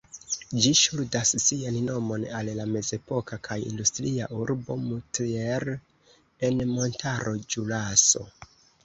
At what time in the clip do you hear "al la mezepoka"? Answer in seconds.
2.39-3.39